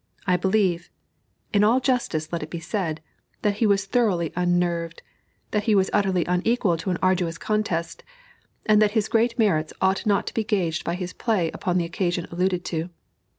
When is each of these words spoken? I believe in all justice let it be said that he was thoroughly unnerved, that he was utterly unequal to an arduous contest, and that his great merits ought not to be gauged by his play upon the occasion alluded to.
I 0.25 0.35
believe 0.35 0.89
in 1.53 1.63
all 1.63 1.79
justice 1.79 2.33
let 2.33 2.41
it 2.41 2.49
be 2.49 2.59
said 2.59 3.03
that 3.43 3.57
he 3.57 3.67
was 3.67 3.85
thoroughly 3.85 4.33
unnerved, 4.35 5.03
that 5.51 5.65
he 5.65 5.75
was 5.75 5.91
utterly 5.93 6.25
unequal 6.25 6.75
to 6.77 6.89
an 6.89 6.97
arduous 7.03 7.37
contest, 7.37 8.03
and 8.65 8.81
that 8.81 8.93
his 8.97 9.07
great 9.07 9.37
merits 9.37 9.73
ought 9.79 10.07
not 10.07 10.25
to 10.25 10.33
be 10.33 10.43
gauged 10.43 10.83
by 10.83 10.95
his 10.95 11.13
play 11.13 11.51
upon 11.51 11.77
the 11.77 11.85
occasion 11.85 12.27
alluded 12.31 12.65
to. 12.65 12.89